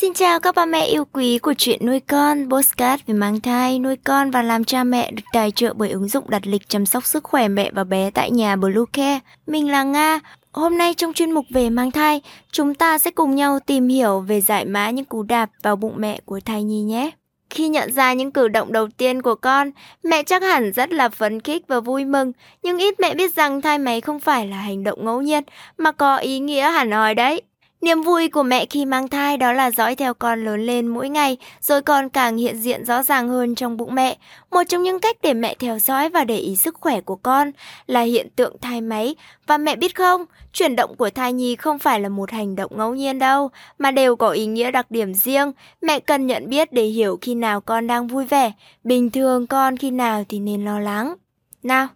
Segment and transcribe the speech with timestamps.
[0.00, 3.78] Xin chào các ba mẹ yêu quý của chuyện nuôi con, postcard về mang thai,
[3.78, 6.86] nuôi con và làm cha mẹ được tài trợ bởi ứng dụng đặt lịch chăm
[6.86, 9.20] sóc sức khỏe mẹ và bé tại nhà Bluecare.
[9.46, 10.20] Mình là Nga.
[10.52, 12.20] Hôm nay trong chuyên mục về mang thai,
[12.52, 15.94] chúng ta sẽ cùng nhau tìm hiểu về giải mã những cú đạp vào bụng
[15.96, 17.10] mẹ của thai nhi nhé.
[17.50, 19.70] Khi nhận ra những cử động đầu tiên của con,
[20.02, 22.32] mẹ chắc hẳn rất là phấn khích và vui mừng,
[22.62, 25.44] nhưng ít mẹ biết rằng thai máy không phải là hành động ngẫu nhiên
[25.78, 27.42] mà có ý nghĩa hẳn hoi đấy.
[27.80, 31.08] Niềm vui của mẹ khi mang thai đó là dõi theo con lớn lên mỗi
[31.08, 34.16] ngày, rồi con càng hiện diện rõ ràng hơn trong bụng mẹ.
[34.50, 37.50] Một trong những cách để mẹ theo dõi và để ý sức khỏe của con
[37.86, 39.14] là hiện tượng thai máy.
[39.46, 42.72] Và mẹ biết không, chuyển động của thai nhi không phải là một hành động
[42.76, 45.52] ngẫu nhiên đâu, mà đều có ý nghĩa đặc điểm riêng.
[45.82, 48.52] Mẹ cần nhận biết để hiểu khi nào con đang vui vẻ,
[48.84, 51.14] bình thường con khi nào thì nên lo lắng.
[51.62, 51.88] Nào,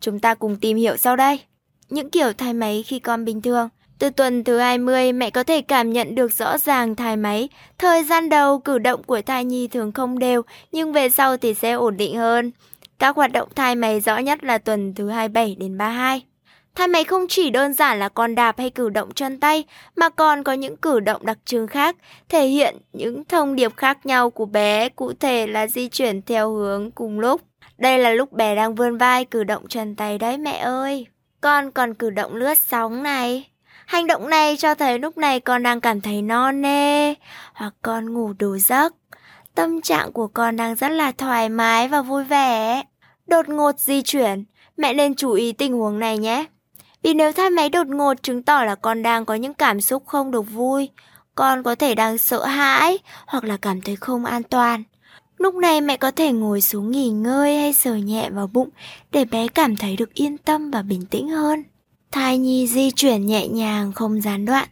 [0.00, 1.40] chúng ta cùng tìm hiểu sau đây.
[1.90, 5.60] Những kiểu thai máy khi con bình thường– từ tuần thứ 20, mẹ có thể
[5.60, 7.48] cảm nhận được rõ ràng thai máy.
[7.78, 11.54] Thời gian đầu, cử động của thai nhi thường không đều, nhưng về sau thì
[11.54, 12.52] sẽ ổn định hơn.
[12.98, 16.22] Các hoạt động thai máy rõ nhất là tuần thứ 27 đến 32.
[16.74, 19.64] Thai máy không chỉ đơn giản là con đạp hay cử động chân tay,
[19.96, 21.96] mà còn có những cử động đặc trưng khác,
[22.28, 26.50] thể hiện những thông điệp khác nhau của bé, cụ thể là di chuyển theo
[26.50, 27.40] hướng cùng lúc.
[27.78, 31.06] Đây là lúc bé đang vươn vai cử động chân tay đấy mẹ ơi.
[31.40, 33.44] Con còn cử động lướt sóng này.
[33.86, 37.14] Hành động này cho thấy lúc này con đang cảm thấy no nê
[37.54, 38.94] hoặc con ngủ đủ giấc.
[39.54, 42.82] Tâm trạng của con đang rất là thoải mái và vui vẻ.
[43.26, 44.44] Đột ngột di chuyển,
[44.76, 46.44] mẹ nên chú ý tình huống này nhé.
[47.02, 50.06] Vì nếu thai máy đột ngột chứng tỏ là con đang có những cảm xúc
[50.06, 50.88] không được vui,
[51.34, 54.82] con có thể đang sợ hãi hoặc là cảm thấy không an toàn.
[55.38, 58.68] Lúc này mẹ có thể ngồi xuống nghỉ ngơi hay sờ nhẹ vào bụng
[59.12, 61.62] để bé cảm thấy được yên tâm và bình tĩnh hơn.
[62.14, 64.68] Thai nhi di chuyển nhẹ nhàng không gián đoạn.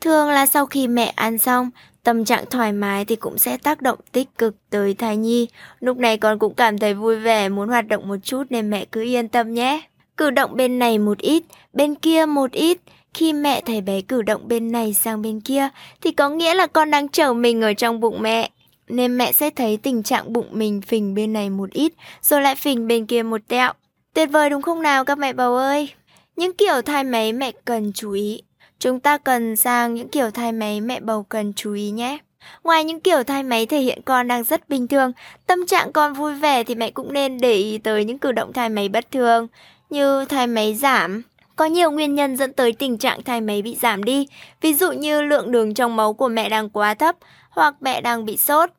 [0.00, 1.70] Thường là sau khi mẹ ăn xong,
[2.02, 5.48] tâm trạng thoải mái thì cũng sẽ tác động tích cực tới thai nhi.
[5.80, 8.84] Lúc này con cũng cảm thấy vui vẻ, muốn hoạt động một chút nên mẹ
[8.92, 9.80] cứ yên tâm nhé.
[10.16, 12.78] Cử động bên này một ít, bên kia một ít.
[13.14, 15.68] Khi mẹ thấy bé cử động bên này sang bên kia
[16.00, 18.50] thì có nghĩa là con đang chở mình ở trong bụng mẹ.
[18.88, 21.92] Nên mẹ sẽ thấy tình trạng bụng mình phình bên này một ít,
[22.22, 23.72] rồi lại phình bên kia một tẹo.
[24.14, 25.88] Tuyệt vời đúng không nào các mẹ bầu ơi?
[26.36, 28.42] Những kiểu thai máy mẹ cần chú ý.
[28.78, 32.18] Chúng ta cần sang những kiểu thai máy mẹ bầu cần chú ý nhé.
[32.64, 35.12] Ngoài những kiểu thai máy thể hiện con đang rất bình thường,
[35.46, 38.52] tâm trạng con vui vẻ thì mẹ cũng nên để ý tới những cử động
[38.52, 39.48] thai máy bất thường,
[39.90, 41.22] như thai máy giảm.
[41.56, 44.26] Có nhiều nguyên nhân dẫn tới tình trạng thai máy bị giảm đi,
[44.60, 47.16] ví dụ như lượng đường trong máu của mẹ đang quá thấp
[47.50, 48.70] hoặc mẹ đang bị sốt.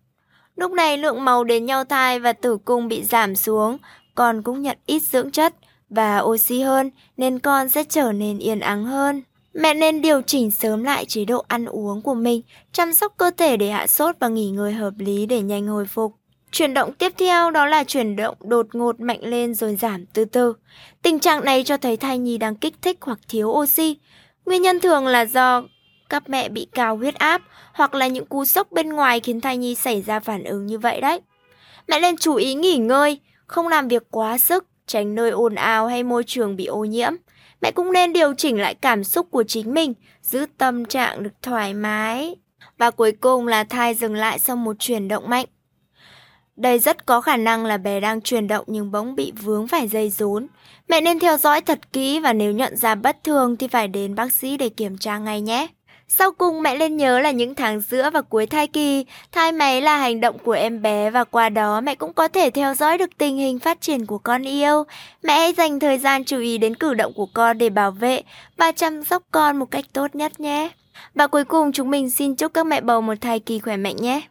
[0.56, 3.78] Lúc này lượng máu đến nhau thai và tử cung bị giảm xuống,
[4.16, 5.53] con cũng nhận ít dưỡng chất,
[5.95, 9.21] và oxy hơn nên con sẽ trở nên yên ắng hơn.
[9.53, 13.31] Mẹ nên điều chỉnh sớm lại chế độ ăn uống của mình, chăm sóc cơ
[13.37, 16.13] thể để hạ sốt và nghỉ ngơi hợp lý để nhanh hồi phục.
[16.51, 20.25] Chuyển động tiếp theo đó là chuyển động đột ngột mạnh lên rồi giảm từ
[20.25, 20.53] từ.
[21.01, 23.97] Tình trạng này cho thấy thai nhi đang kích thích hoặc thiếu oxy.
[24.45, 25.63] Nguyên nhân thường là do
[26.09, 27.41] các mẹ bị cao huyết áp
[27.73, 30.79] hoặc là những cú sốc bên ngoài khiến thai nhi xảy ra phản ứng như
[30.79, 31.21] vậy đấy.
[31.87, 35.88] Mẹ nên chú ý nghỉ ngơi, không làm việc quá sức tránh nơi ồn ào
[35.88, 37.13] hay môi trường bị ô nhiễm.
[37.61, 41.41] Mẹ cũng nên điều chỉnh lại cảm xúc của chính mình, giữ tâm trạng được
[41.41, 42.35] thoải mái.
[42.77, 45.45] Và cuối cùng là thai dừng lại sau một chuyển động mạnh.
[46.55, 49.88] Đây rất có khả năng là bé đang chuyển động nhưng bỗng bị vướng phải
[49.88, 50.47] dây rốn.
[50.88, 54.16] Mẹ nên theo dõi thật kỹ và nếu nhận ra bất thường thì phải đến
[54.16, 55.67] bác sĩ để kiểm tra ngay nhé.
[56.08, 59.81] Sau cùng mẹ nên nhớ là những tháng giữa và cuối thai kỳ, thai máy
[59.81, 62.97] là hành động của em bé và qua đó mẹ cũng có thể theo dõi
[62.97, 64.84] được tình hình phát triển của con yêu.
[65.24, 68.22] Mẹ hãy dành thời gian chú ý đến cử động của con để bảo vệ
[68.58, 70.69] và chăm sóc con một cách tốt nhất nhé.
[71.16, 73.96] Và cuối cùng chúng mình xin chúc các mẹ bầu một thai kỳ khỏe mạnh
[73.96, 74.22] nhé.